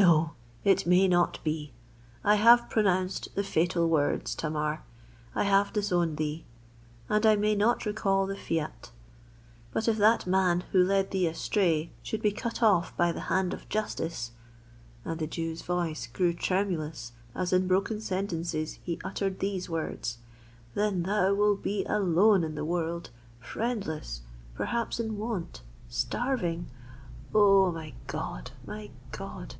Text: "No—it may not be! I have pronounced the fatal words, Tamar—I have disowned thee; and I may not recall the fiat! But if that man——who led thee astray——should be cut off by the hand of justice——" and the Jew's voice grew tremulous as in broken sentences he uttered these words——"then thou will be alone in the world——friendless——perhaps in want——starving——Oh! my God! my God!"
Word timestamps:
"No—it 0.00 0.86
may 0.86 1.08
not 1.08 1.40
be! 1.42 1.72
I 2.22 2.36
have 2.36 2.70
pronounced 2.70 3.34
the 3.34 3.42
fatal 3.42 3.88
words, 3.88 4.36
Tamar—I 4.36 5.42
have 5.42 5.72
disowned 5.72 6.18
thee; 6.18 6.44
and 7.08 7.26
I 7.26 7.34
may 7.34 7.56
not 7.56 7.84
recall 7.84 8.24
the 8.24 8.36
fiat! 8.36 8.92
But 9.72 9.88
if 9.88 9.96
that 9.96 10.24
man——who 10.24 10.84
led 10.84 11.10
thee 11.10 11.26
astray——should 11.26 12.22
be 12.22 12.30
cut 12.30 12.62
off 12.62 12.96
by 12.96 13.10
the 13.10 13.22
hand 13.22 13.52
of 13.52 13.68
justice——" 13.68 14.30
and 15.04 15.18
the 15.18 15.26
Jew's 15.26 15.62
voice 15.62 16.06
grew 16.06 16.32
tremulous 16.32 17.10
as 17.34 17.52
in 17.52 17.66
broken 17.66 18.00
sentences 18.00 18.74
he 18.84 19.00
uttered 19.02 19.40
these 19.40 19.68
words——"then 19.68 21.02
thou 21.02 21.34
will 21.34 21.56
be 21.56 21.84
alone 21.86 22.44
in 22.44 22.54
the 22.54 22.64
world——friendless——perhaps 22.64 25.00
in 25.00 25.18
want——starving——Oh! 25.18 27.72
my 27.72 27.94
God! 28.06 28.52
my 28.64 28.90
God!" 29.10 29.56